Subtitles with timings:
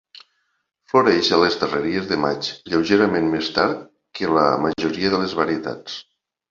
[0.93, 3.87] Floreix a les darreries de maig, lleugerament més tard
[4.21, 6.03] que la majoria de les varietats.